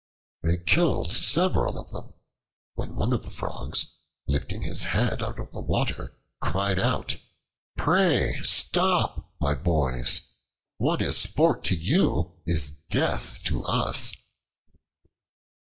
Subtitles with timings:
[0.41, 2.15] They killed several of them,
[2.73, 7.17] when one of the Frogs, lifting his head out of the water, cried out:
[7.77, 10.21] "Pray stop, my boys:
[10.77, 14.11] what is sport to you, is death to us."